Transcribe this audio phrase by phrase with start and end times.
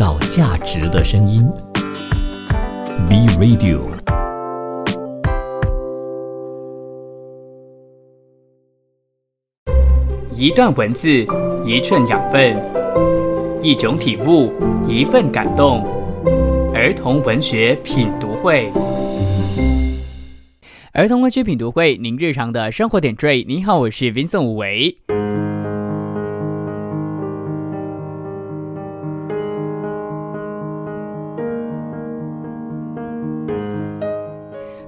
[0.00, 1.46] 造价值的声音。
[3.06, 3.80] B Radio。
[10.32, 11.26] 一段文字，
[11.66, 12.56] 一寸养分，
[13.60, 14.50] 一种体悟，
[14.88, 15.84] 一份感动。
[16.72, 18.72] 儿童文学品读会，
[20.94, 23.44] 儿童文学品读会，您日常的生活点缀。
[23.46, 24.96] 你好，我是 Vincent 武维。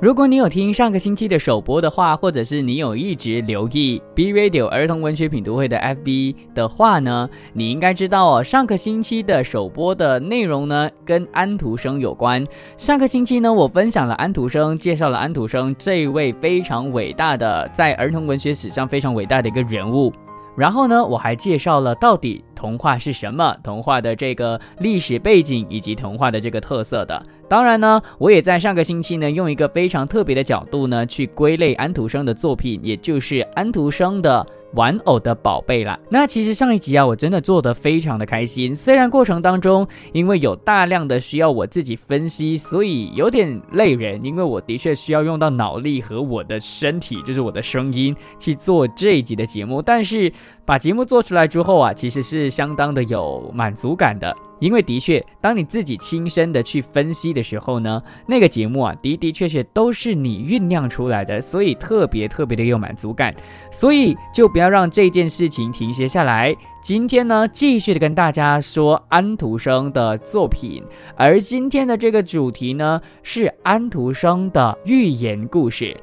[0.02, 12.44] 如果你有听上个星期的首播的话，或者是你有一直留意 B Radio 儿童文学品读会的 FB 的话呢，你应该知道哦，上个星期的首播的内容呢，跟安徒生有关。
[12.76, 20.12] 上个星期呢，我分享了安徒生，介绍了安徒生这一位非常伟大的，在儿童文学史上非常伟大的一个人物。
[20.56, 27.20] 然后呢，我还介绍了到底童话是什么，童话的这个历史背景以及童话的这个特色的。
[27.48, 34.46] 当然呢，我也在上个星期呢，用一个非常特别的角度呢，去归类安徒生的作品，也就是安徒生的。
[34.74, 35.98] 玩偶的宝贝啦。
[36.10, 38.74] 那其实上一集啊，我真的做得非常的开心。
[38.74, 44.24] 虽然过程当中，因为有大量的需要我自己分析，所以有点累人。
[44.24, 49.82] 因为我的确需要用到脑力和我的身体，就是我的声音去做这一集的节目。
[49.82, 50.32] 但是
[50.64, 54.34] 把节目做出来之后啊，其实是相当的有满足感的。
[54.62, 63.34] 因为的确，当你自己亲身的去分析的时候呢，那个节目啊的的确确都是你酝酿出来的，所以特别特别的有满足感。
[63.72, 66.54] 所以就不要让这件事情停歇下来。
[66.80, 70.82] 今天呢，继续的跟大家说安徒生的作品，
[71.16, 75.96] 而今天的这个主题呢是安徒生的寓言故事。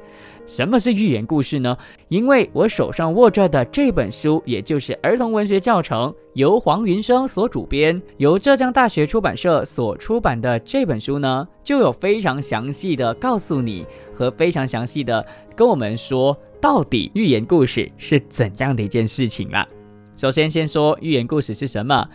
[0.50, 1.78] 什么是寓言故事呢？
[2.08, 15.24] 因为我手上握着的这本书，也就是儿童文学教程，由黄云生所主编，由浙江大学出版社所出版的这本书呢，就有非常详细的告诉你和非常详细的
[15.54, 19.64] 跟我们说，到底寓言故事是怎样的一件事情啦。
[20.16, 22.08] 首先，先说寓言故事是什么。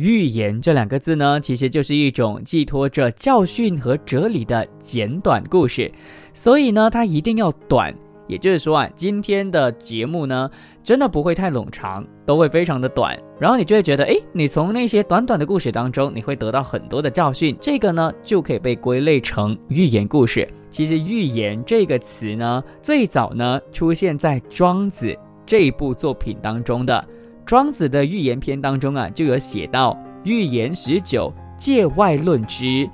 [0.00, 5.92] 寓言这两个字呢，其实就是一种寄托着教训和哲理的简短故事，
[6.32, 7.94] 所以呢，它一定要短。
[8.26, 10.48] 也就是说啊，今天的节目呢，
[10.82, 13.18] 真的不会太冗长，都会非常的短。
[13.38, 17.54] 然后你就会觉得，哎，你从那些短短的故事当中，你会得到很多的教训。
[17.60, 20.48] 这个呢，就可以被归类成寓言故事。
[20.70, 25.06] 其实“寓言”这个词呢，最早呢出现在《庄子》
[25.44, 27.04] 这一部作品当中的。
[27.50, 32.88] 庄子的寓言篇当中啊，就有写到“寓言十九，界外论之”，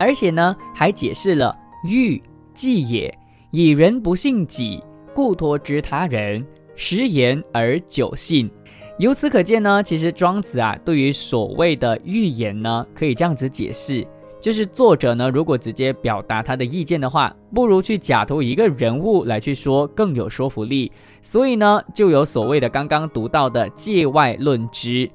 [0.00, 1.54] 而且呢，还解释了
[1.84, 2.18] “寓，
[2.54, 3.14] 计也，
[3.50, 4.82] 以人不信己，
[5.14, 6.42] 故托之他人，
[6.74, 8.50] 十言而九信”。
[8.98, 14.06] 由此可见呢，其实庄子啊，对于所谓的寓言呢，可以这样子解释。
[14.40, 20.90] 就是作者呢，如果直接表达他的意见的话，不如去假托一个人物来去说更有说服力。
[21.20, 25.10] 所以呢，就有所谓的刚刚读到的界外论之。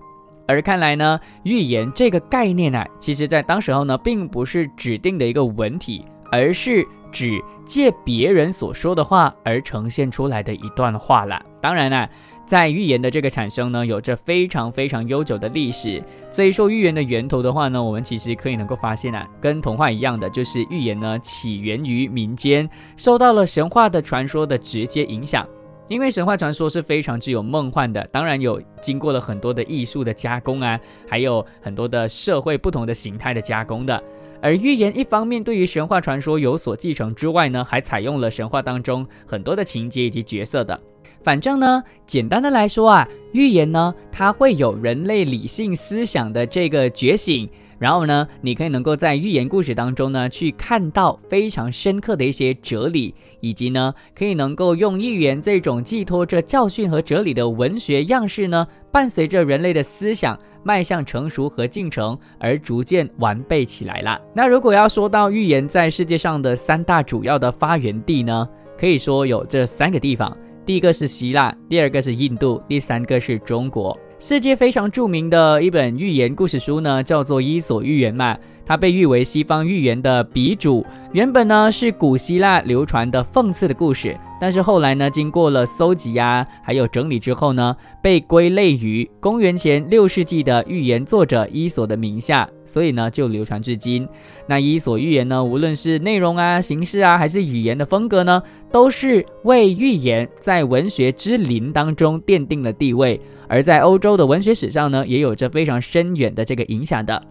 [0.47, 11.41] 而看来呢，预言这个概念啊，其实在当时候呢，并不是指定的一个文体，而是指借别人所说的话而呈现出来的一段话了。
[11.61, 12.09] 当然了。
[12.45, 16.03] 在预言的这个产生呢，有着非常非常悠久的历史。
[16.29, 25.47] 所以说预言的源头的话呢，我们其实可以能够发现啊，跟童话一样的，就是预言呢起源于民间，受到了神话的传说的直接影响。
[25.93, 34.03] 因为神话传说是非常具有梦幻的，当然有经过了很多的艺术的加工啊，还有很多的社会不同的形态的加工的。
[34.41, 40.77] 而寓言一方面对于神话传说有所继承之外呢，还采用了神话当中很多的情节以及角色的。
[41.21, 47.47] 反正呢，简单的来说啊，寓言呢，它会有人类理性思想的这个觉醒，
[47.83, 64.17] 然后呢，你可以能够在寓言故事当中呢，去看到非常深刻的一些哲理，以及呢，可以能够用寓言这种寄托着教训和哲理的文学样式呢，伴随着人类的思想迈向成熟和进程而逐渐完备起来了。
[64.33, 68.47] 那如果要说到寓言在世界上的三大主要的发源地呢，
[68.79, 70.33] 可以说有这三个地方。
[70.65, 73.99] 第一个是希腊，第二个是印度，第三个是中国。
[74.19, 78.37] 世界非常著名的一本寓言故事书呢，叫做《伊索寓言》嘛。
[78.65, 80.85] 它被誉为西方寓言的鼻祖。
[81.11, 94.05] 原本呢是古希腊流传的讽刺的故事，但是后来呢经过了搜集呀，还有整理之后呢，被归类于公元前六世纪的寓言作者伊索的名下，所以呢就流传至今。
[94.45, 107.23] 那伊索寓言呢，无论是内容啊、形式啊，还是语言的风格呢，都是为寓言在文学之林当中奠定了地位，而在欧洲的文学史上呢，也有着非常深远的这个影响的。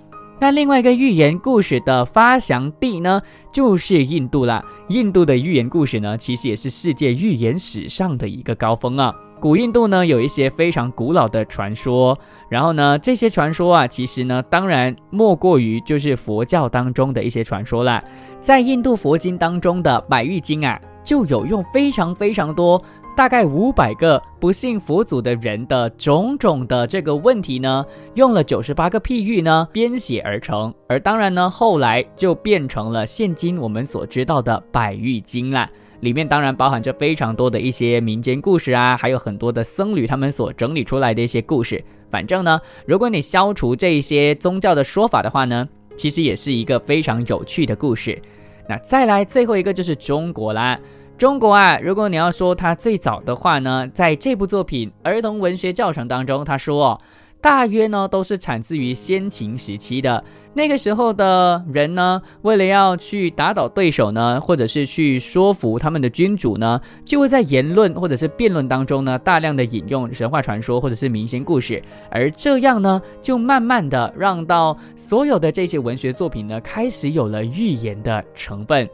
[0.43, 3.23] 那另外一个寓言故事的发祥地呢，
[3.53, 4.61] 就是印度啦。
[4.89, 9.15] 印度的寓言故事呢，其实也是世界寓言史上的一个高峰啊。
[9.39, 12.19] 古印度呢，有一些非常古老的传说，
[12.49, 18.03] 然后呢，这些传说啊，其实呢，当然莫过于就是佛教当中的一些传说啦。
[18.41, 22.83] 在印度佛经当中的百喻经啊，就有用非常非常多。
[23.15, 35.69] 大概五百个不信佛祖的人的种种的这个问题呢，用了九十八个譬喻呢编写而成，而当然呢，后来就变成了现今我们所知道的百喻经啦。
[36.01, 41.85] 里面当然包含着非常多的一些民间故事啊，还有很多的僧侣他们所整理出来的一些故事。
[42.11, 48.21] 反正呢，如果你消除这一些宗教的说法的话呢，其实也是一个非常有趣的故事。
[48.69, 50.81] 那再来最后一个就是中国啦。
[51.19, 57.01] 中国啊，如果你要说它最早的话呢，在这部作品儿童文学教程当中，他说，
[57.41, 71.81] 大约呢都是产自于先秦时期的那个时候的人呢，为了要去打倒对手呢，或者是去说服他们的君主呢，就会在言论或者是辩论当中呢，大量的引用神话传说或者是民间故事，
[72.11, 78.89] 而这样呢，就慢慢的让到所有的这些文学作品呢，开始有了寓言的成分，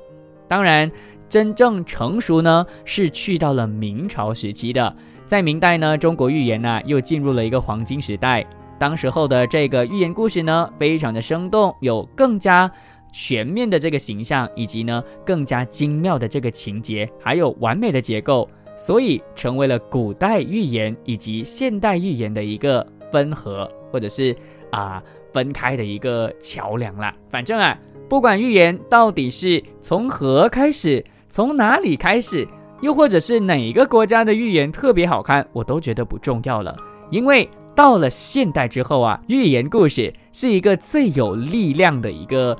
[0.46, 0.90] 当然。
[1.28, 4.94] 真正成熟呢，是去到了明朝时期的。
[5.26, 8.46] 在明代呢，中国寓言呢又进入了一个黄金时代。
[8.78, 12.70] 当时候的这个寓言故事呢，非常的生动，有更加
[13.12, 18.48] 全面的这个形象，以及呢更加精妙的这个情节，还有完美的结构，
[18.78, 24.34] 所以成为了古代寓言以及现代寓言的一个分合，或者是
[24.70, 25.02] 啊
[25.32, 27.14] 分开的一个桥梁啦。
[27.28, 27.76] 反正啊，
[28.08, 31.04] 不管寓言到底是从何开始。
[31.28, 32.46] 从哪里开始，
[32.80, 36.76] 又或者是哪个国家的寓言特别好看，我都觉得不重要了。
[37.10, 42.56] 因为到了现代之后啊，寓言故事是一个最有力量的一个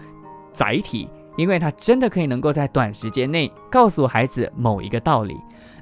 [0.53, 5.37] 载体，因为它真的可以能够在短时间内告诉孩子某一个道理。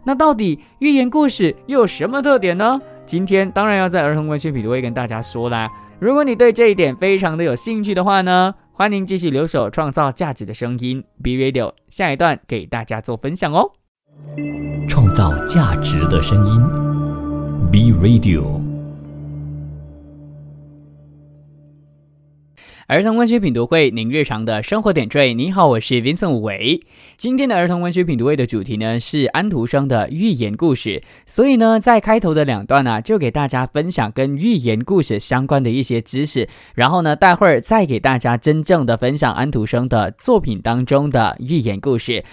[0.05, 2.81] 那到底寓言故事又有什么特点呢？
[3.05, 5.71] 今天当然要在儿童文学品读会跟大家说啦。
[5.99, 8.55] 如果你对这一点非常的有兴趣的话呢？
[8.79, 11.73] 欢迎继续留守，创造价值的声音，B Radio。
[11.89, 13.73] 下一段给大家做分享哦。
[14.87, 16.61] 创造价值的声音
[17.73, 18.66] ，B Radio。
[22.89, 25.35] 儿童文学品读会，您日常的生活点缀。
[25.35, 26.81] 你好，我是 Vincent 武维。
[27.17, 42.25] 今天的儿童文学品读会的主题呢是安徒生的寓言故事，所以呢，在开头的两段呢，就给大家分享跟寓言故事相关的一些知识，然后呢，待会儿再给大家真正的分享安徒生的作品当中的寓言故事。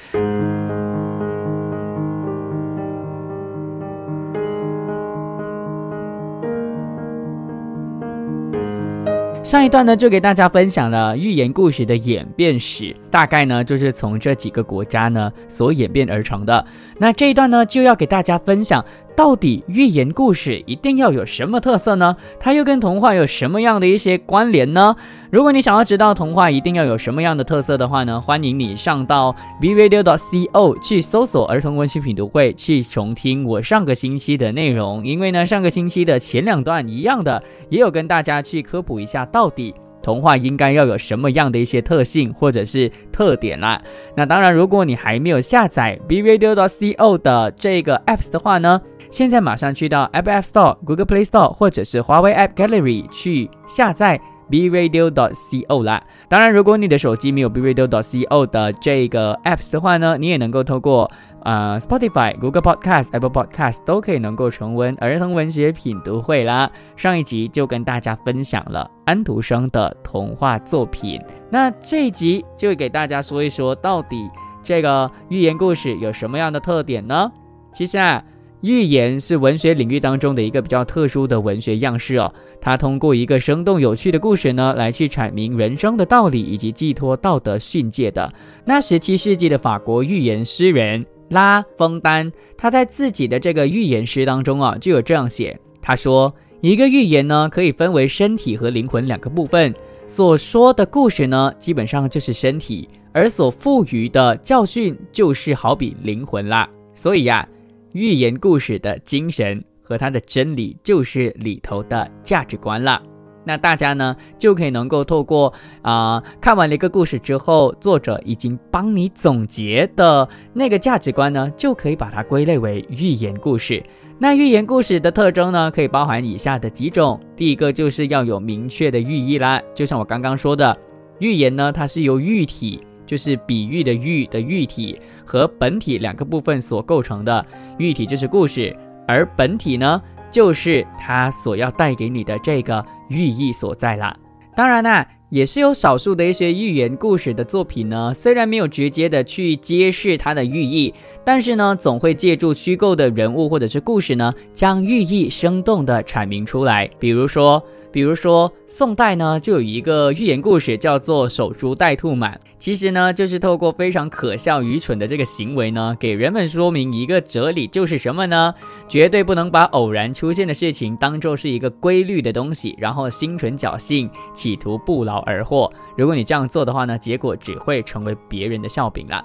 [9.54, 16.66] 上一段呢，就给大家分享了寓言故事的演变史，大概呢就是从这几个国家呢所演变而成的。
[16.98, 18.84] 那这一段呢，就要给大家分享。
[19.16, 22.16] 到底寓言故事一定要有什么特色呢？
[22.40, 24.96] 它又跟童话有什么样的一些关联呢？
[25.30, 35.06] 如果你想要知道童话一定要有什么样的特色的话呢，欢迎你上到 b radio co 去搜索儿童文学品读会，去重听我上个星期的内容。
[35.06, 39.74] 因为呢，上个星期的前两段一样的，也有跟大家去科普一下到底。
[40.04, 43.82] 童话应该要有什么样的一些特性或者是特点啦？
[44.16, 54.20] 那当然，如果你还没有下载 B Radio 到 Co 的这个 Apps 的话呢，现在马上去到 App Store、Google Play Store 或者是华为 App Gallery 去下载。
[54.54, 61.10] bradio.co 啦，当然，如果你的手机没有 bradio.co 的这个 apps 的话呢，你也能够透过
[61.44, 66.70] 呃 Spotify、Google Podcast、Apple Podcast 都可以能够重温儿童文学品读会啦。
[66.96, 71.20] 上一集就跟大家分享了安徒生的童话作品，
[71.50, 74.30] 那这一集就给大家说一说，到底
[74.62, 77.32] 这个寓言故事有什么样的特点呢？
[77.74, 78.24] 其实啊。
[78.64, 88.34] 寓言是文学领域当中的一个比较特殊的文学样式哦，它通过一个生动有趣的故事呢，来去阐明人生的道理以及寄托道德训诫的。
[88.64, 99.76] 那十七世纪的法国寓言诗人拉封丹，他在自己的这个寓言诗当中啊，就有这样写，他说，一个寓言呢，可以分为身体和灵魂两个部分，
[100.08, 106.70] 所说的故事呢，基本上就是身体，而所赋予的教训就是好比灵魂啦。
[106.96, 107.46] 所以呀。
[107.94, 113.02] 寓言故事的精神和它的真理，就是里头的价值观了。
[113.46, 123.84] 那大家呢，就可以能够透过啊，看完了一个故事之后，作者已经帮你总结的那个价值观呢，就可以把它归类为寓言故事。
[124.18, 127.20] 那寓言故事的特征呢，可以包含以下的几种。
[127.36, 130.78] 第一个就是要有明确的寓意啦，就像我刚刚说的，
[131.20, 132.82] 寓言呢，它是由喻体，
[133.14, 137.46] 就是比喻的喻的喻体和本体两个部分所构成的。
[137.78, 138.76] 喻体就是故事，
[139.08, 140.02] 而本体呢，
[140.32, 144.18] 就是它所要带给你的这个寓意所在啦。
[144.56, 145.08] 当然啦。
[145.30, 150.94] 也是有少数的一些寓言故事的作品呢，虽然没有直接的去揭示它的寓意，
[151.24, 156.90] 但是呢，总会借助虚构的人物或者是故事呢，将寓意生动的阐明出来。
[156.98, 157.64] 比如说。
[157.94, 162.42] 比如说，宋代呢就有一个寓言故事，叫做“守株待兔满”。
[162.58, 168.52] 其实呢，就是透过非常可笑、愚蠢的这个行为呢，给人们说明一个哲理，就是什么呢？
[168.88, 175.72] 绝对不能把偶然出现的事情当做是一个规律的东西，然后心存侥幸，企图不劳而获。
[175.96, 179.24] 如果你这样做的话呢，结果只会成为别人的笑柄了。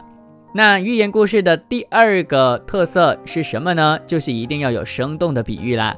[0.55, 3.99] 那寓言故事的第二个特色是什么呢？
[4.07, 5.97] 就是一定要有生动的比喻啦。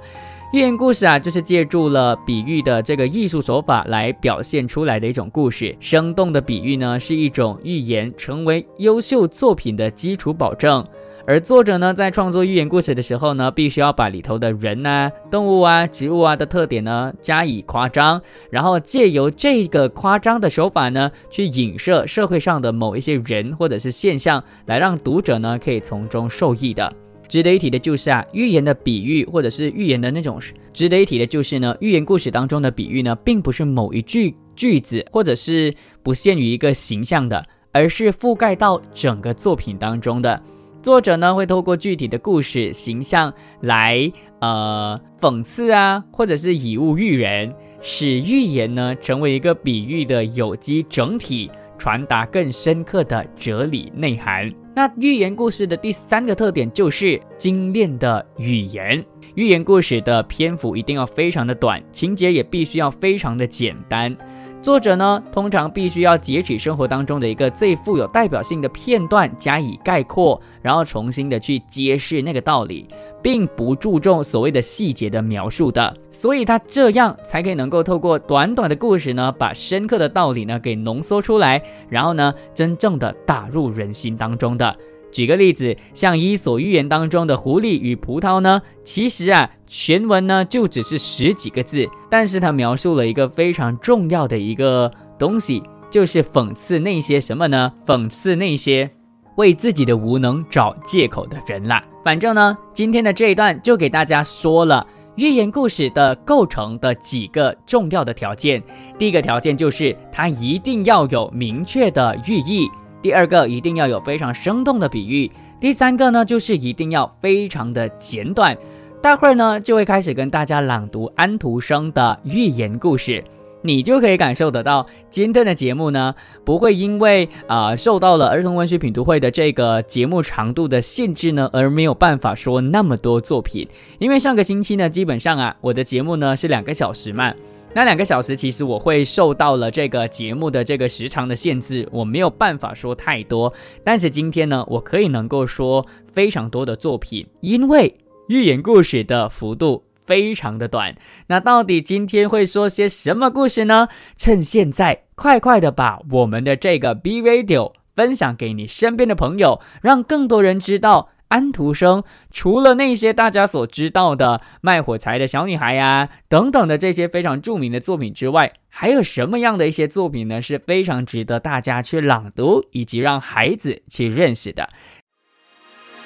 [0.53, 5.77] 寓言故事啊，就是借助了比喻的这个艺术手法来表现出来的一种故事。
[5.79, 10.85] 生动的比喻呢，是一种寓言成为优秀作品的基础保证。
[11.25, 26.93] 而作者呢，在创作寓言故事的时候呢，必须要把里头的人啊、动物啊、植物啊的特点呢加以夸张，然后借由这个夸张的手法呢，去影射社会上的某一些人或者是现象，来让读者呢可以从中受益的。
[27.31, 30.41] 值得一提的就是啊，寓言的比喻或者是寓言的那种，
[30.73, 35.73] 值得一提的就是呢，寓言故事当中的比喻呢，并不是某一句句子，或者是
[36.03, 40.43] 不限于一个形象的，而是覆盖到整个作品当中的。
[40.83, 44.11] 作者呢，会透过具体的故事形象来
[44.41, 51.49] 呃讽刺啊，或者是以物喻人，使寓言呢成为一个比喻的有机整体。
[51.79, 54.53] 传达更深刻的哲理内涵。
[54.75, 59.05] 那寓言故事的第三个特点就是精炼的语言。
[59.35, 64.17] 寓言故事的篇幅一定要非常的短，情节也必须要非常的简单。
[64.63, 72.87] 作者呢，通常必须要截取生活当中的一个最富有代表性的片段加以概括，然后重新的去揭示那个道理。
[73.23, 84.75] 并不注重所谓的细节的描述的，所以他这样才可以能够透过短短的故事呢，把深刻的道理呢给浓缩出来，然后呢，真正的打入人心当中的。
[85.11, 97.73] 举个例子，像《伊索寓言》当中的狐狸与葡萄呢，其实啊，全文呢就只是十几个字，但是它描述了一个非常重要的一个东西，就是讽刺那些什么呢？
[97.85, 98.91] 讽刺那些
[99.37, 101.85] 为自己的无能找借口的人啦。
[102.05, 104.87] 反正呢，今天的这一段就给大家说了
[105.17, 108.63] 寓言故事的构成的几个重要的条件。
[108.97, 112.69] 第一个条件就是它一定要有明确的寓意；
[113.03, 115.31] 第二个一定要有非常生动的比喻；
[115.61, 118.57] 第三个呢就是一定要非常的简短。
[119.03, 123.25] 待会儿呢就会开始跟大家朗读安徒生的寓言故事。
[123.63, 126.15] 你就可以感受得到，今天的节目呢，
[126.47, 133.69] 不会因为啊受到了儿童文学品读会的这个节目长度的限制呢，而没有办法说那么多作品。
[133.99, 137.35] 因为上个星期呢，基本上啊，我的节目呢是两个小时嘛，
[137.73, 143.53] 那两个小时其实我会受到了这个节目的这个时长的限制，我没有办法说太多。
[143.85, 147.97] 但是今天呢，我可以能够说非常多的作品，因为
[148.29, 149.85] 寓言故事的幅度。
[150.03, 150.97] 非常的短，
[151.29, 153.87] 那到底今天会说些什么故事呢？
[154.17, 170.43] 趁现在，快快的把我们的这个 B Radio 分享给你身边的朋友，让更多人知道安徒生除了那些大家所知道的卖火柴的小女孩呀等等的这些非常著名的作品之外，还有什么样的一些作品呢？
[170.43, 174.69] 是非常值得大家去朗读以及让孩子去认识的，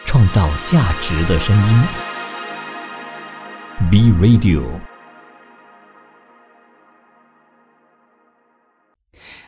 [0.05, 1.85] 创造价值的声音。
[3.91, 4.63] B Radio，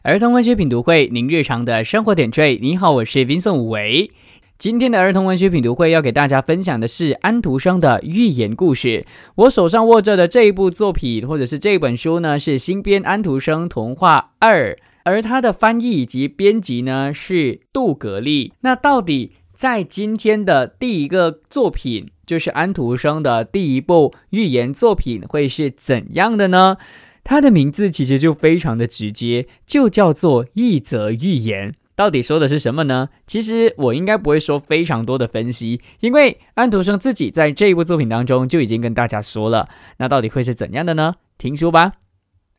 [0.03, 2.59] 儿童文学品读会，您日常的生活点缀。
[2.63, 4.11] 你好，我是 Vincent 武维。
[4.59, 9.05] 今天的儿童文学品读会要给大家分享的是安徒生的寓言故事。
[9.35, 18.55] 我手上握着的这一部作品，或者是这本书呢，是新编安徒生童话二，而它的翻译以及编辑呢是杜格利。
[18.61, 22.09] 那到底在今天的第一个作品？
[22.27, 26.79] 就是安徒生的第一部寓言作品会是怎样的呢？
[27.23, 31.75] 它的名字其实就非常的直接，就叫做一则寓言。
[31.97, 33.09] 到底说的是什么呢？
[33.27, 39.69] 其实我应该不会说非常多的分析，因为安徒生自己在这一部作品当中就已经跟大家说了。
[39.97, 41.15] 那到底会是怎样的呢？
[41.39, 41.95] 听书吧，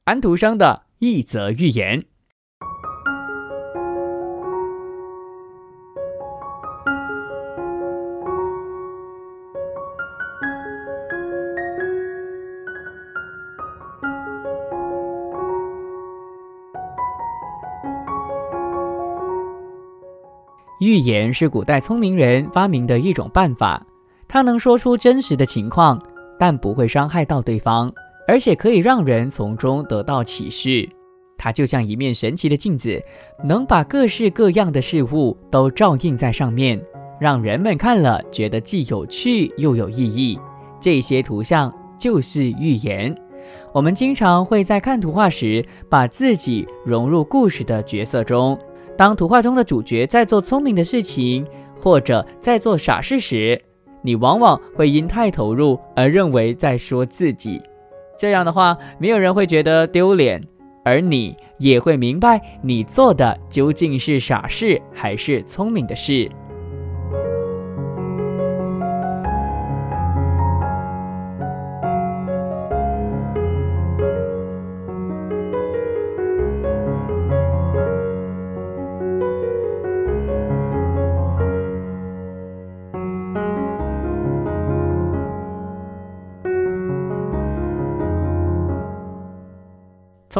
[0.05, 2.05] 安徒生的一则寓言。
[20.87, 23.85] 预言是古代聪明人发明的一种办法，
[24.25, 26.01] 它能说出真实的情况，
[26.39, 27.91] 但不会伤害到对方，
[28.25, 30.87] 而且可以让人从中得到启示。
[31.37, 33.03] 它就像一面神奇的镜子，
[33.43, 36.81] 能把各式各样的事物都照映在上面，
[37.19, 40.39] 让人们看了觉得既有趣又有意义。
[40.79, 43.13] 这些图像就是预言。
[43.73, 48.57] 我们经常会在看图画时，把自己融入故事的角色中。
[48.97, 51.45] 当图画中的主角在做聪明的事情，
[51.79, 53.61] 或者在做傻事时，
[54.01, 57.61] 你往往会因太投入而认为在说自己。
[58.17, 60.43] 这样的话，没有人会觉得丢脸，
[60.83, 66.27] 而你也会明白你做的究竟是傻事还是聪明的事。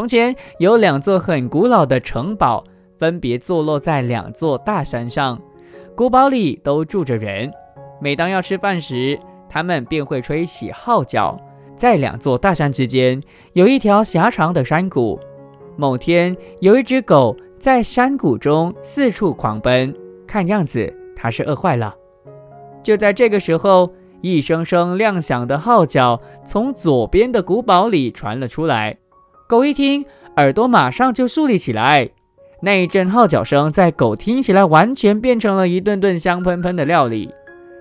[0.07, 2.63] 从前有两座很古老的城堡，
[2.97, 5.37] 分别坐落在两座大山上。
[5.97, 7.51] 古堡里都住着人。
[7.99, 11.37] 每当要吃饭时，他们便会吹起号角。
[11.75, 13.21] 在两座大山之间，
[13.51, 15.19] 有一条狭长的山谷。
[15.75, 19.93] 某天，有一只狗在山谷中四处狂奔，
[20.25, 21.93] 看样子它是饿坏了。
[22.81, 28.97] 就在这个时候，一声声亮响的号角从左边的古堡里传了出来。
[29.47, 32.09] 狗一听，耳朵马上就竖立起来。
[32.61, 37.33] 那一阵号角声在狗听起来，完全变成了一顿顿香喷喷的料理。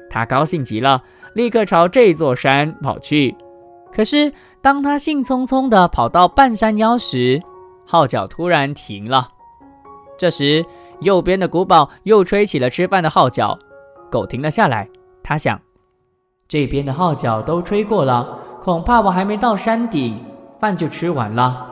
[0.08, 1.02] 它高兴极了，
[1.34, 3.34] 立刻朝这座山跑去。
[3.92, 4.32] 可是，
[4.62, 7.42] 当它兴冲冲地跑到半山腰时，
[7.84, 9.28] 号角突然停了。
[10.16, 10.64] 这时，
[11.00, 13.58] 右边的古堡又吹起了吃饭的号角。
[14.08, 14.88] 狗停了下来，
[15.20, 15.60] 它想：
[16.46, 20.16] 这边的号角都吹过了，恐怕我还没到山顶。
[20.60, 21.66] 饭就吃完了，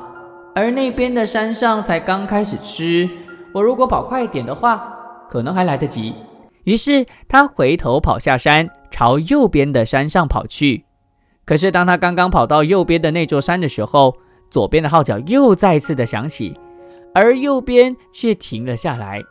[0.55, 3.09] 而那边的山上才刚开始吃。
[3.53, 4.94] 我如果跑快一点的话，
[5.31, 6.14] 可能还来得及。
[6.64, 10.85] 于是他回头跑下山，朝右边的山上跑去。
[11.44, 14.16] 可是当他刚刚跑到右边的那座山的时候，
[14.51, 16.59] 左边的号角又再次的响起，
[17.14, 19.23] 而右边却停了下来。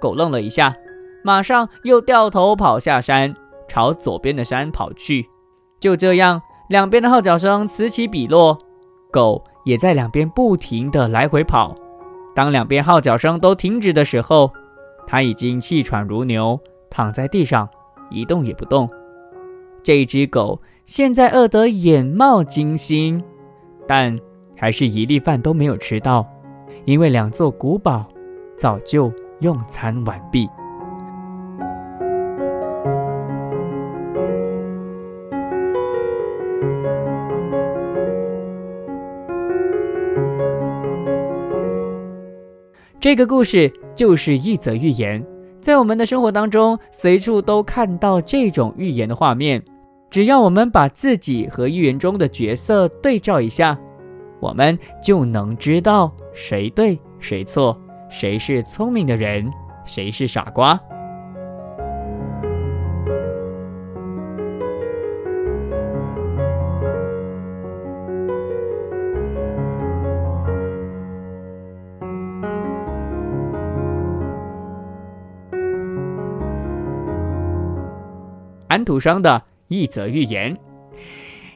[0.00, 0.74] 狗愣了一下，
[1.22, 3.34] 马上又掉头跑下山，
[3.68, 5.28] 朝左边的山跑去。
[5.80, 8.58] 就这样，两边的号角声此起彼落。
[9.14, 11.72] 狗也在两边不停地来回跑。
[12.34, 14.50] 当两边号角声都停止的时候，
[15.06, 16.58] 它已经气喘如牛，
[16.90, 17.68] 躺在地上
[18.10, 18.90] 一动也不动。
[19.84, 23.22] 这只狗现在饿得眼冒金星，
[23.86, 24.18] 但
[24.56, 26.26] 还是一粒饭都没有吃到，
[26.84, 28.04] 因为两座古堡
[28.58, 30.48] 早就用餐完毕。
[43.04, 45.22] 这个故事就是一则寓言，
[45.60, 49.62] 在我们的生活当中，随处都看到这种寓言的画面。
[50.10, 53.78] 只要我们把自己和寓言中的角色对照一下，
[54.40, 59.52] 我们就能知道谁对谁错，谁是聪明的人，
[59.84, 60.80] 谁是傻瓜。
[78.74, 80.58] 安徒生的一则寓言。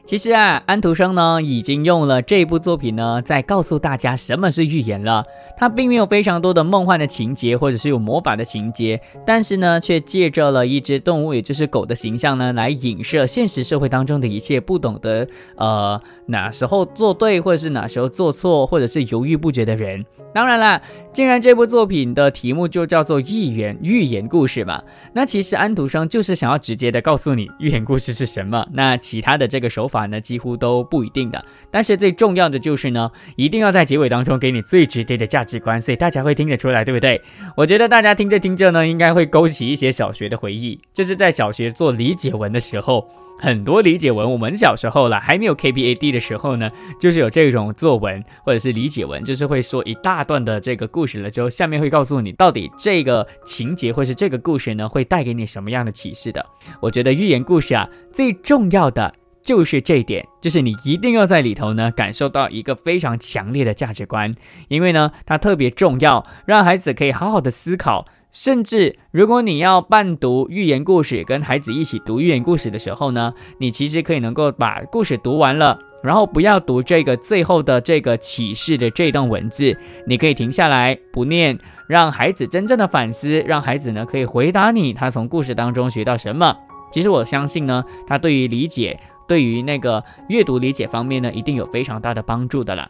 [0.09, 5.23] 其实啊，安徒生呢已经用了这部作品呢，在告诉大家什么是寓言了。
[5.55, 20.03] 他并没有非常多的梦幻的情节，或者是有魔法的情节，但是呢，却借着了一只动物，也就是狗的形象呢，来影射现实社会当中的一切不懂得呃哪时候做对，或者是哪时候做错，或者是犹豫不决的人。
[20.33, 20.81] 当然啦，
[21.13, 24.81] 既然这部作品的题目就叫做寓言寓言故事嘛，
[25.13, 28.65] 那其实安徒生就是想要直接的告诉你寓言故事是什么。
[28.71, 31.43] 那其他的这个手法法呢，几乎都不一定的。
[31.69, 37.21] 但是最重要的就是呢，一定要在结尾当中给你最直接的价值观，所以大家会听得出来，对不对？
[37.57, 43.09] 我觉得大家听着听着呢，应该会勾起一些小学的回忆，就是在小学做理解文的时候。
[43.41, 56.45] 很多理解文，我们小时候了还没有 K P A D 的时候呢，就是有这种作文或者是理解文，就是会说一大段的这个故事了之后，下面会告诉你到底这个情节或是这个故事呢会带给你什么样的启示的。
[56.81, 59.13] 我觉得寓言故事啊，最重要的
[59.49, 64.35] 就是这一点，就是你一定要在里头呢感受到一个非常强烈的价值观，
[64.67, 81.57] 因为呢它特别重要，让孩子可以好好的思考甚至如果你要伴读寓言故事，跟孩子一起读寓言故事的时候呢，你其实可以能够把故事读完了，然后不要读这个最后的这个启示的这段文字，你可以停下来不念，
[81.87, 86.55] 让孩子真正的反思，让孩子呢可以回答你他从故事当中学到什么。
[86.91, 92.89] 其实我相信呢，他对于理解，对于那个阅读理解方面呢，一定有非常大的帮助的了。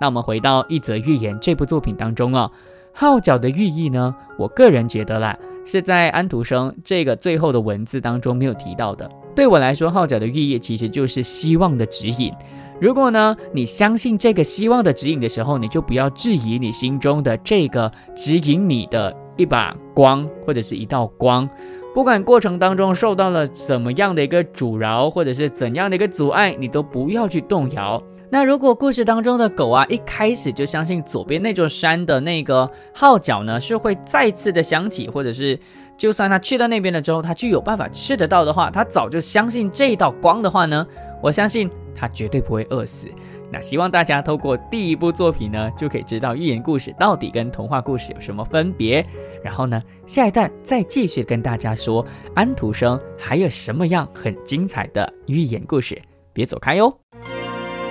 [0.00, 2.50] 那我们回到一则寓言这部作品当中哦。
[2.94, 4.14] 号角的寓意呢？
[4.38, 9.10] 我个人觉得啦，是在安徒生这个最后的文字当中没有提到的。
[9.34, 12.32] 对我来说，号角的寓意其实就是希望的指引。
[12.80, 21.48] 如果呢，你相信这个希望的指引的时候，你就不要质疑你心中的这个指引你的一把光或者是一道光，
[21.94, 28.02] 不管过程当中受到了怎么样的一个阻挠，或者是怎样的一个阻碍，你都不要去动摇。
[28.30, 35.58] 那如果故事当中的狗啊，一开始就相信左边那座山的那个号角呢是会再次的响起，或者是
[35.98, 40.86] 就算它去到那边了之后，它就有办法吃得到的话，它早就相信这一道光的话呢，
[41.20, 43.06] 我相信它绝对不会饿死。
[43.52, 49.04] 那希望大家透过第一部作品呢，就可以知道寓言故事到底跟童话故事有什么分别。
[49.44, 56.00] 然后呢，下一段再继续跟大家说安徒生还有什么样很精彩的寓言故事，
[56.32, 56.98] 别走开哟。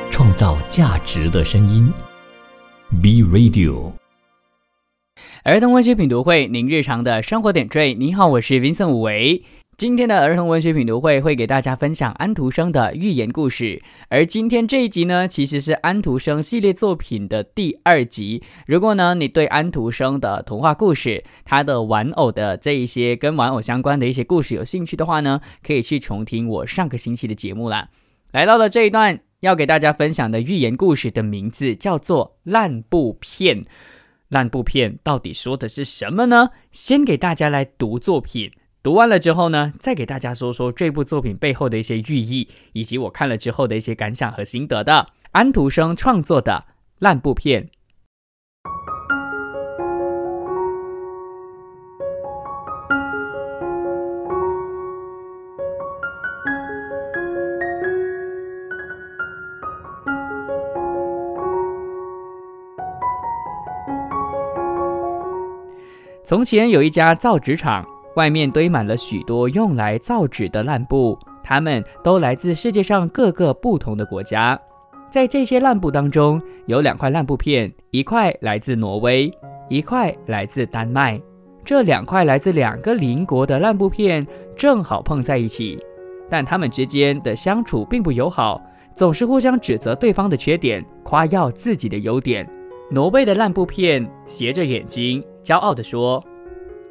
[0.10, 1.94] 创造价值的声音
[3.02, 3.92] ，B Radio。
[5.44, 7.94] 儿童文学品读会，您日常的生活点缀。
[7.94, 9.44] 你好，我是 Vincent 武维。
[9.82, 13.82] 今天的儿童文学品读会会给大家分享安徒生的寓言故事。
[14.10, 18.44] 而今天这一集呢，其实是安徒生系列作品的第二集。
[18.68, 27.90] 如果呢，你对安徒生的童话故事、他的玩偶的这一些跟玩偶相关的一些故事有兴趣的话呢，可以去重听我上个星期的节目啦。
[28.34, 29.20] 来到了这一段。
[29.40, 33.64] 要给大家分享的寓言故事的名字叫做《烂布片》。
[34.30, 36.52] 烂布片到底说的是什么呢？
[36.72, 38.52] 先给大家来读作品，
[38.84, 45.10] 读完了之后呢，再给大家说说这部作品背后的一些寓意，以及我看了之后的一些感想和心得的。
[45.34, 46.66] 安徒生创作的
[46.98, 47.64] 《烂布片》。
[66.24, 74.60] 从前有一家造纸厂，外面堆满了许多用来造纸的烂布，它们都来自世界上各个不同的国家。
[75.10, 79.32] 在这些烂布当中，有两块烂布片，一块来自挪威，
[79.70, 81.20] 一块来自丹麦。
[81.64, 85.78] 这两块来自两个邻国的烂布片正好碰在一起，
[86.30, 88.62] 但它们之间的相处并不友好，
[88.96, 92.50] 总是互相指责对方的缺点，夸耀自己的优点。
[92.90, 95.24] 挪威的烂布片斜着眼睛。
[95.44, 96.24] 骄傲地说：“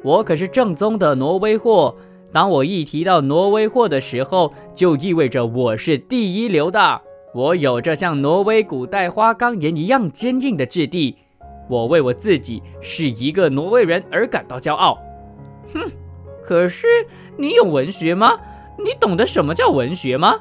[0.03, 1.95] 我可是正宗的挪威货。
[2.33, 7.01] 当我一提到挪威货的时候，就意味着我是第一流的。
[7.33, 11.17] 我有着像挪威古代花岗岩一样坚硬的质地。
[11.69, 14.97] 我为我自己是一个挪威人而感到骄傲。”
[15.73, 15.91] 哼，
[16.43, 16.87] 可是
[17.37, 18.37] 你有文学吗？
[18.77, 20.39] 你懂得什么叫文学吗？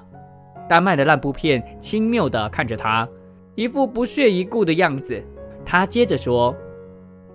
[0.69, 3.09] 丹麦的烂布片轻蔑地看着他，
[3.57, 5.23] 一副不屑一顾的样子。
[5.65, 6.55] 他接着说。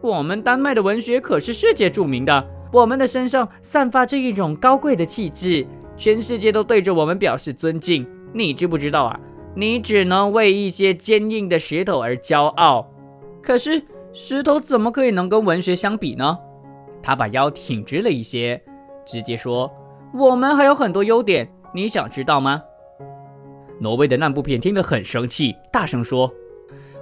[0.05, 5.65] 我们丹麦的文学可是世界著名的，我们的身上散发着一种高贵的气质，
[5.97, 8.07] 全世界都对着我们表示尊敬。
[8.31, 9.19] 你知不知道啊？
[9.55, 12.87] 你只能为一些坚硬的石头而骄傲。
[13.41, 13.81] 可是
[14.13, 16.37] 石头怎么可以能跟文学相比呢？
[17.01, 18.61] 他把腰挺直了一些，
[19.07, 19.71] 直接说
[20.13, 22.61] ：“我们还有很多优点，你想知道吗？”
[23.81, 26.31] 挪威的那部片听得很生气，大声说：“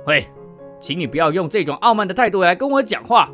[0.08, 0.26] 喂！”
[0.84, 3.32] 请你不要用这种傲慢的态度来跟我讲话，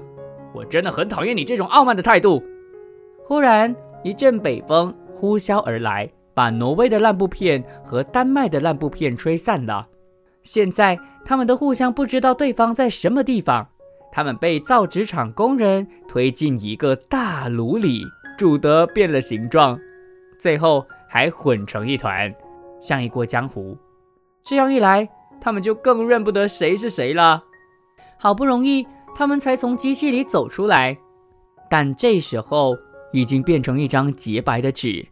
[0.54, 2.44] 我真的很讨厌你这种傲慢的态度。
[3.26, 9.88] 忽然，一阵北风呼啸而来，把挪威的烂布片和丹麦的烂布片吹散了。
[10.44, 13.68] 现在，他们都互相不知道对方在什么地方。
[14.12, 18.04] 他们被造纸厂工人推进一个大炉里，
[18.38, 19.80] 煮得变了形状，
[20.38, 22.32] 最后还混成一团，
[22.80, 23.76] 像一锅浆糊。
[24.44, 25.10] 这样一来，
[25.41, 27.43] 他们就更认不得谁是谁了。
[28.17, 30.97] 好不容易，他们才从机器里走出来，
[31.69, 32.78] 但这时候
[33.13, 35.08] 已经变成一张洁白的纸。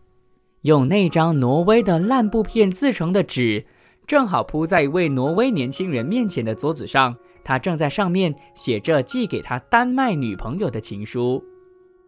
[0.63, 3.65] 用那张挪威的烂布片制成的纸，
[4.05, 7.15] 正好铺在一位挪威年轻人面前的桌子上。
[7.43, 11.41] 他正在上面写着寄给他丹麦女朋友的情书，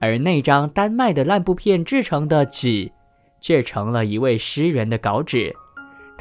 [0.02, 2.92] 而那张丹麦的烂布片制成的纸，
[3.40, 5.56] 却成了一位诗人的稿纸。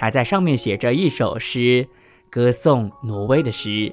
[0.01, 1.85] 他在上面写着一首诗，
[2.31, 3.93] 歌颂挪威的诗。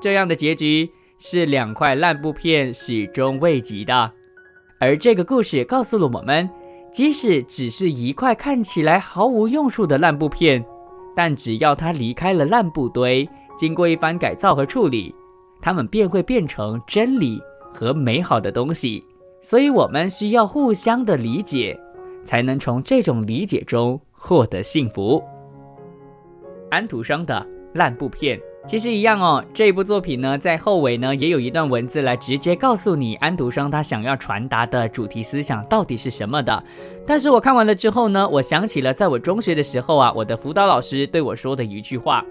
[0.00, 4.12] 这样的结局是两块烂布片始终未及的。
[4.78, 6.48] 而这个故事告诉了我们，
[6.92, 10.64] 即使只是一块看起来毫无用处的烂布片，
[11.16, 13.28] 但只要它离开了烂布堆，
[13.58, 15.12] 经过一番改造和处理，
[15.60, 19.02] 它们便会变成真理和美好的东西。
[19.42, 21.76] 所以，我们需要互相的理解，
[22.24, 25.22] 才能从这种理解中获得幸福。
[26.70, 28.38] 安徒生的烂布片。
[28.66, 36.62] 其实一样哦，这部作品呢，在后尾呢也有一段文字来直接告诉你安徒生他想要传达的主题思想到底是什么的。
[37.06, 42.22] 但是我看完了之后呢，我想起了在我中学的时候啊，我的辅导老师对我说的一句话。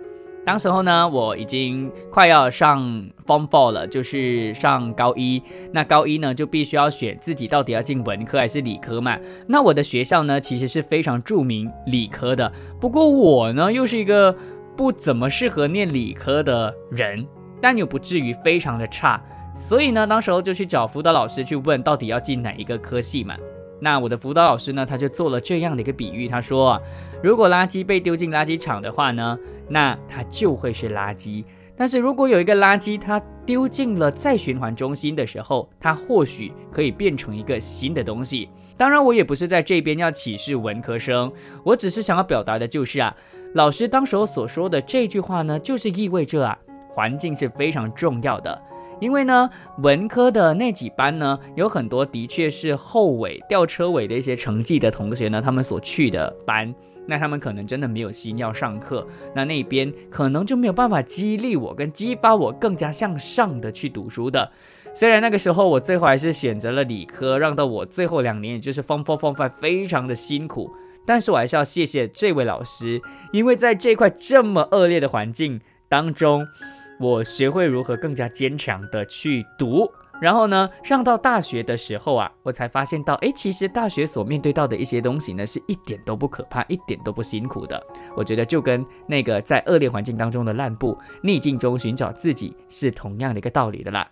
[0.47, 2.81] 当时候呢，我已经快要上
[3.25, 5.43] Form Four 了，就是上高一。
[5.73, 9.19] 那高一呢，就必须要选自己到底要进文科还是理科嘛。
[9.45, 12.49] 那我的学校呢，其实是非常著名理科的。
[12.79, 14.33] 不过我呢，又是一个。
[14.77, 17.25] 不怎么适合念理科的人，
[17.59, 19.19] 但又不至于非常的差，
[19.55, 23.35] 所以呢，当时候就去找辅导老师去问到底要进哪一个科系嘛。
[23.79, 26.81] 那我的辅导老师呢，他就做了这样的一个比喻，他说，
[27.21, 29.37] 如果垃圾被丢进垃圾场的话呢，
[29.69, 31.43] 那它就会是垃圾；
[31.75, 38.49] 但是如果有一个垃圾它丢进了再循环中心的时候，它或许可以变成一个新的东西。
[38.75, 41.31] 当然，我也不是在这边要歧视文科生，
[41.63, 43.15] 我只是想要表达的就是啊。
[43.53, 46.57] 老师当时候所说的这句话呢，就是意味着啊，
[46.89, 48.61] 环境是非常重要的。
[48.99, 56.73] 因为呢，文科的那几班呢，有很多的确是后尾吊车尾的一些成绩的同学呢，他们所去的班，
[57.05, 64.51] 那他们可能真的没有心要上课，那那边可能就没有办法激励我跟激发我更加向上的去读书的。
[64.95, 70.71] 虽然那个时候我最后还是选择了理科，让到我最后两年也就是 Form Four Form Five 非常的辛苦。
[71.05, 72.99] 但是我还是要谢谢这位老师，
[73.31, 76.45] 因为在这块这么恶劣的环境当中，
[76.99, 79.89] 我学会如何更加坚强的去读。
[80.19, 87.79] 然后呢，上到大学的时候啊，我才发现到，哎，其实大学所面对到的一些东西呢，是一点都不可怕，一点都不辛苦的。
[88.15, 94.09] 我觉得就跟那个在恶劣环境当中的烂布，逆境中寻找自己是同样的一个道理的啦。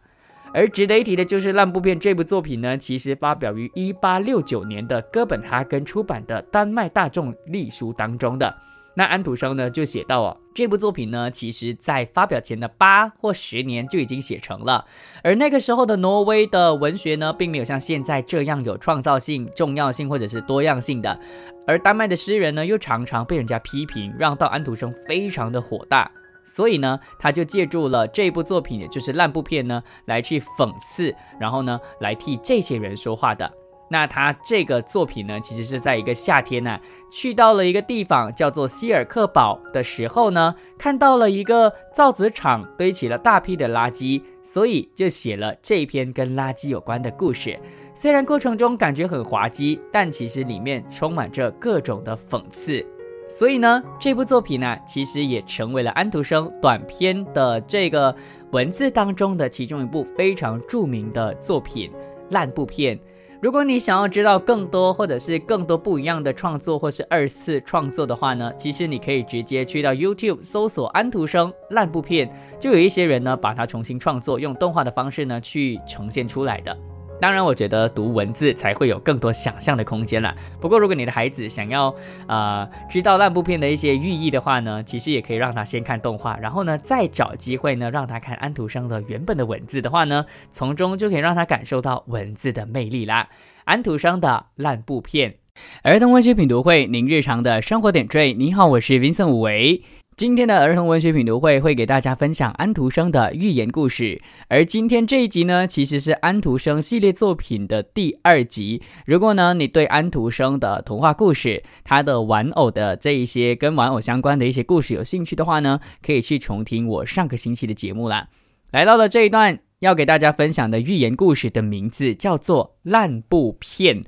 [0.54, 8.56] 而值得一提的就是《烂布片》这部作品呢，其实发表于一八六九年的哥本哈根出版的丹麦大众隶书当中的。
[8.96, 14.86] 那安徒生呢就写到哦，这部作品呢，其实在发表前的八或十年就已经写成了。
[15.24, 21.20] 而那个时候的挪威的文学呢，并没有像现在这样有创造性、重要性或者是多样性的。
[21.68, 26.10] 而丹麦的诗人呢，又常常被人家批评，让到安徒生非常的火大。
[26.46, 33.52] 所以呢，他就借助了这部作品，也就是烂布片呢，来去讽刺，然后呢，来替这些人说话的。
[33.88, 36.80] 那他这个作品呢，其实是在一个夏天呢，
[37.12, 47.60] 去到了一个地方叫做希尔克堡的时候呢，看到了一个造纸厂堆起了大批的垃圾，所以就写了这篇跟垃圾有关的故事。
[47.94, 52.84] 虽然过程中感觉很滑稽，但其实里面充满着各种的讽刺。
[53.28, 58.16] 所以呢，这部作品呢，其实也成为了安徒生短篇的这个
[58.52, 61.92] 文字当中的其中一部非常著名的作品
[62.30, 62.98] 《烂布片》。
[63.46, 72.28] 如果你想要知道更多，或者是更多不一样的创作，或是二次创作的话呢，其实你可以直接去到 YouTube 搜索安徒生《烂布片》，
[72.60, 76.76] 就有一些人呢把它重新创作，用动画的方式呢去呈现出来的。
[77.22, 80.36] 当然，我觉得读文字才会有更多想象的空间啦。
[80.60, 81.96] 不过，如果你的孩子想要
[82.28, 93.30] 呃知道烂布片的一些寓意的话呢，其实也可以让他先看动画，然后呢再找机会呢让他看安徒生的原本的文字的话呢，从中就可以让他感受到文字的魅力啦。
[93.64, 95.36] 安徒生的烂布片，
[95.84, 98.34] 儿童文学品读会，您日常的生活点缀。
[98.34, 99.82] 你好，我是 Vincent 武维。
[100.18, 108.82] 今天的儿童文学品读会会给大家分享安徒生的寓言故事，而今天这一集呢，其实是安徒生系列作品的第二集。
[109.06, 118.30] 如果呢你对安徒生的童话故事、他的玩偶的这一些跟玩偶相关的一些故事有兴趣的话呢，可以去重听我上个星期的节目啦。
[118.72, 124.02] 来到了这一段要给大家分享的寓言故事的名字叫做《烂布片》。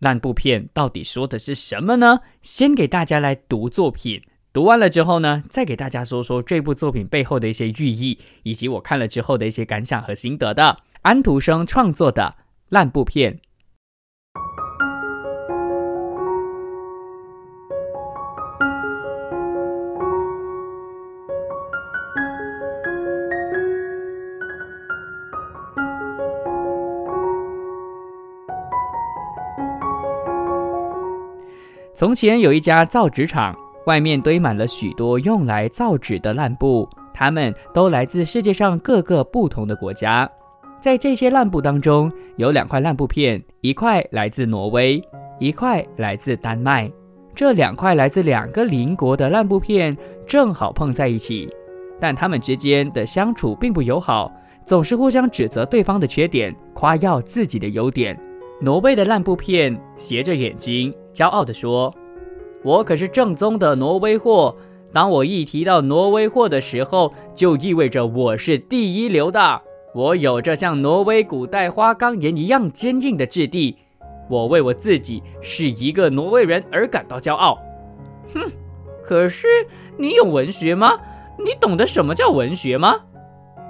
[0.00, 2.18] 烂布片到底说的是什么呢？
[2.42, 4.20] 先给大家来读作品。
[4.56, 10.78] 读完了之后呢，再给大家说说这部作品背后的一些寓意，以及我看了之后的一些感想和心得的。
[11.02, 12.36] 安徒生创作的
[12.70, 13.38] 烂布片。
[31.94, 33.65] 从前有一家造纸厂。
[33.86, 40.30] 外面堆满了许多用来造纸的烂布，它们都来自世界上各个不同的国家。
[40.80, 45.02] 在这些烂布当中，有两块烂布片，一块来自挪威，
[45.38, 46.90] 一块来自丹麦。
[47.34, 49.96] 这两块来自两个邻国的烂布片
[50.26, 51.48] 正好碰在一起，
[52.00, 54.32] 但他们之间的相处并不友好，
[54.64, 58.18] 总是互相指责对方的缺点，夸耀自己的优点。
[58.60, 61.94] 挪威的烂布片斜着眼睛，骄傲地说
[62.66, 64.56] ：“我可是正宗的挪威货。
[64.92, 69.62] 当我一提到挪威货的时候，就意味着我是第一流的。
[69.94, 73.76] 我有着像挪威古代花岗岩一样坚硬的质地。
[74.28, 77.56] 我为我自己是一个挪威人而感到骄傲。”
[78.34, 78.50] 哼，
[79.00, 79.46] 可是
[79.96, 80.98] 你有文学吗？
[81.38, 82.96] 你懂得什么叫文学吗？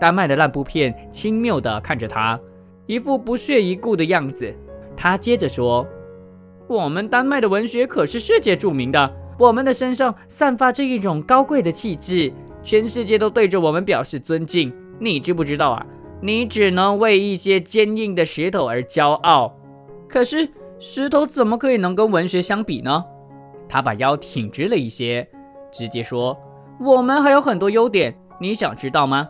[0.01, 2.41] 丹麦的烂布片轻蔑地看着他，
[2.87, 4.51] 一副不屑一顾的样子。
[4.97, 5.87] 他接着说
[6.68, 14.74] ：“我们丹麦的文学可是世界著名的，我们的身上散发着一种高贵的气质，全世界都对着我们表示尊敬。
[14.98, 15.87] 你知不知道啊？
[16.20, 19.55] 你只能为一些坚硬的石头而骄傲。
[20.09, 20.48] 可是
[20.79, 23.05] 石头怎么可以能跟文学相比呢？”
[23.68, 25.29] 他把腰挺直了一些，
[25.72, 26.37] 直接说
[26.81, 29.29] ：“我们还有很多优点，你想知道吗？”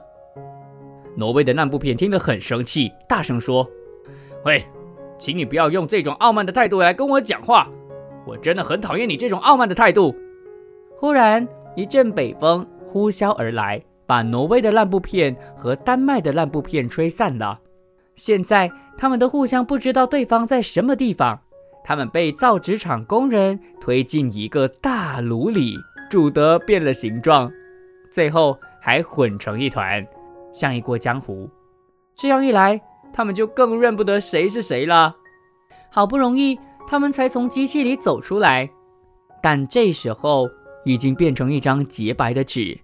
[1.17, 3.67] 挪威的烂布片听得很生气，大声说
[4.45, 4.63] ：“喂！”
[5.19, 7.69] 请你不要用这种傲慢的态度来跟我讲话，
[8.27, 10.15] 我真的很讨厌你这种傲慢的态度。
[10.99, 17.61] 忽然，一阵北风呼啸而来，把挪威的烂布片和丹麦的烂布片吹散了。
[18.15, 21.39] 现在，他们都互相不知道对方在什么地方。
[21.85, 25.77] 他们被造纸厂工人推进一个大炉里，
[26.11, 27.53] 煮得变了形状，
[28.11, 30.05] 最后还混成一团，
[30.53, 31.49] 像一锅浆糊。
[32.17, 32.81] 这样一来，
[33.17, 35.17] 他们就更认不得谁是谁了。
[35.91, 38.69] 好不容易，他们才从机器里走出来，
[39.43, 40.47] 但这时候
[40.85, 42.79] 已经变成一张洁白的纸，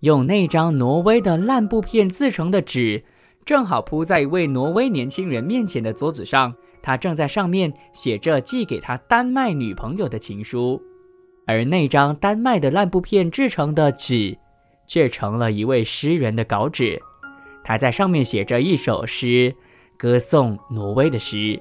[0.00, 3.04] 用那张挪威的烂布片制成的纸，
[3.44, 6.52] 正好铺在一位挪威年轻人面前的桌子上。
[6.82, 10.82] 他正在上面写着寄给他丹麦女朋友的情书，
[11.46, 14.36] 而那张丹麦的烂布片制成的纸，
[14.86, 17.00] 却成了一位诗人的稿纸。
[17.64, 19.54] 他在上面写着一首诗，
[19.96, 21.60] 歌颂挪威的诗。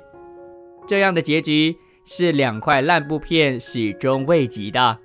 [0.88, 4.98] 这样的结局是两块烂布片始终未及的。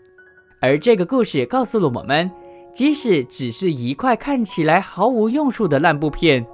[0.60, 2.30] 而这个故事告诉了我们，
[2.72, 6.46] 即使只是一块看起来毫无用处的烂布片，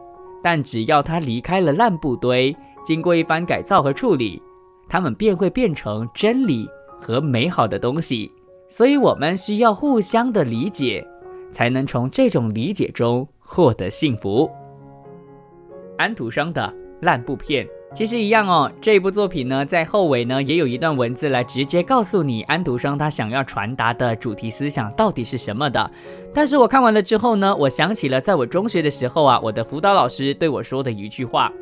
[0.43, 4.43] 但只要它离开了烂布堆，经过一番改造和处理，
[4.89, 8.33] 它们便会变成真理和美好的东西。
[8.69, 11.07] 所以，我们需要互相的理解，
[11.53, 13.29] 才能从这种理解中。
[13.53, 14.49] 获得幸福。
[15.99, 18.71] 安徒生的烂布片其实一样哦。
[18.81, 25.91] 这部作品呢，在后尾呢也有一段文字来直接告诉你安徒生他想要传达的主题思想到底是什么的。
[26.33, 31.53] 但是我看完了之后呢，我想起了在我中学的时候啊，我的辅导老师对我说的一句话。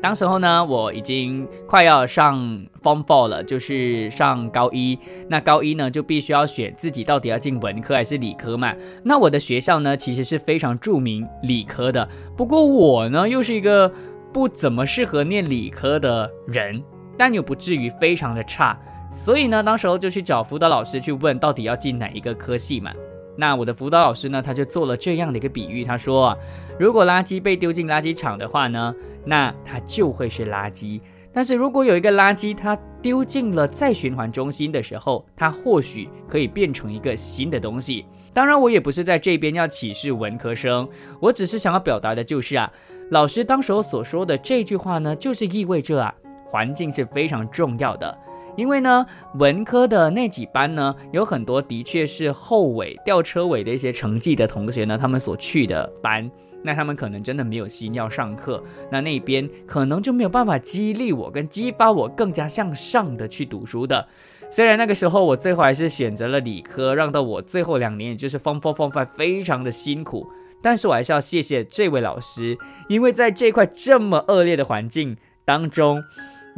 [0.00, 2.38] 当时候呢，我已经快要上
[2.82, 4.96] Form Four 了，就是上高一。
[5.28, 8.72] 那高一呢，就必须要选自己到底要进文科还是理科嘛。
[9.02, 12.08] 那我的学校呢，其实是非常著名理科的。
[12.36, 13.92] 不过我呢，又是一个
[14.32, 16.80] 不怎么适合念理科的人，
[17.16, 18.78] 但又不至于非常的差。
[19.10, 22.92] 所以呢，当时候就去找辅导老师去问，到底要进哪一个科系嘛。
[23.40, 26.36] 那我的辅导老师呢，他就做了这样的一个比喻，他说，
[26.76, 28.92] 如果垃圾被丢进垃圾场的话呢，
[29.24, 31.00] 那它就会是垃圾；
[31.32, 38.04] 但是如果有一个垃圾，它丢进了再循环中心的时候，它或许可以变成一个新的东西。
[38.32, 40.88] 当然，我也不是在这边要歧视文科生，
[41.20, 42.68] 我只是想要表达的就是啊，
[43.12, 46.12] 老师当时候所说的这句话呢，就是意味着啊，
[46.50, 48.18] 环境是非常重要的。
[48.58, 56.28] 因为呢，文科的那几班呢，有很多的确是后尾吊车尾的一些成绩的同学呢，他们所去的班，
[56.64, 64.04] 那他们可能真的没有心要上课，那那边可能就没有办法激励我跟激发我更加向上的去读书的。
[64.50, 70.26] 虽然那个时候我最后还是选择了理科，让到我最后两年也就是 Form Four Five 非常的辛苦，
[70.60, 76.02] 但是我还是要谢谢这位老师，因为在这块这么恶劣的环境当中。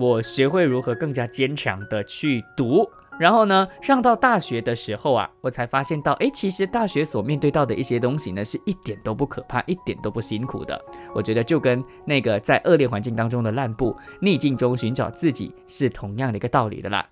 [0.00, 2.88] 我学会如何更加坚强的去读，
[3.18, 10.80] 然后呢，上到大学的时候啊，我才发现到，哎，其实大学所面对到的一些东西呢，是一点都不可怕，一点都不辛苦的。
[11.14, 17.06] 我觉得就跟那个在恶劣环境当中的烂布逆境中寻找自己是同样的一个道理的啦。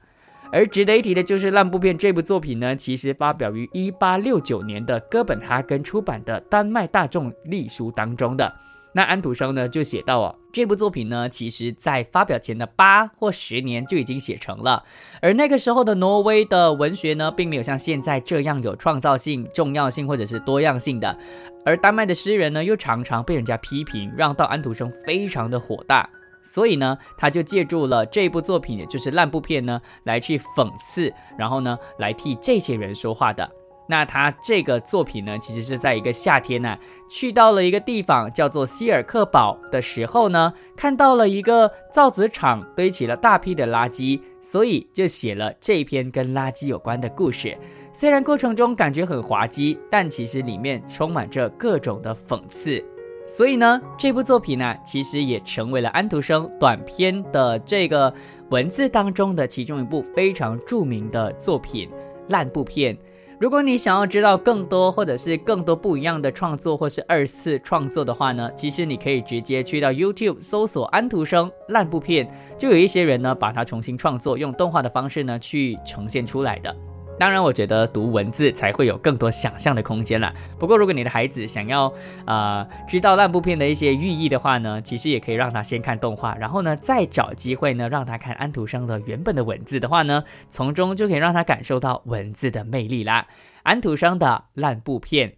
[0.51, 8.51] 而值得一提的就是《烂布片》这部作品呢，其实发表于一八六九年的哥本哈根出版的丹麦大众历书当中的。
[8.99, 14.83] 那安徒生呢就写到哦，这部作品呢，其实在发表前的八或十年就已经写成了，
[15.23, 21.17] 而那个时候的挪威的文学呢，并没有像现在这样有创造性、重要性或者是多样性的，
[21.65, 26.11] 而丹麦的诗人呢，又常常被人家批评，让到安徒生非常的火大，
[26.43, 33.49] 所以呢，他就借助了这部作品，也就是烂布片呢，来去讽刺，然后呢，来替这些人说话的。
[33.91, 36.77] 那他这个作品呢，其实是在一个夏天呢，
[37.09, 47.57] 去到了一个地方叫做希尔克堡的时候呢，看到了一个造纸厂堆起了大批的垃圾，所以就写了这篇跟垃圾有关的故事。
[47.91, 52.85] 虽然过程中感觉很滑稽，但其实里面充满着各种的讽刺。
[53.27, 58.13] 所以呢，这部作品呢，其实也成为了安徒生短篇的这个
[58.51, 61.89] 文字当中的其中一部非常著名的作品
[62.29, 62.95] 《烂布片》。
[63.41, 72.29] 如果你想要知道更多，或者是更多不一样的创作，或是二次创作的话呢，其实你可以直接去到 YouTube 搜索安徒生烂布片，
[72.59, 76.75] 就有一些人呢把它重新创作，用动画的方式呢去呈现出来的。
[77.19, 80.33] 当然，我觉得读文字才会有更多想象的空间了。
[80.59, 81.93] 不过，如果你的孩子想要
[82.27, 93.27] 呃知道烂布片的一些寓意的话呢，其实也可以让他先看动画，然后呢再找机会呢让他看安徒生的原本的文字的话呢，从中就可以让他感受到文字的魅力啦。
[93.65, 95.38] 安徒生的烂布片。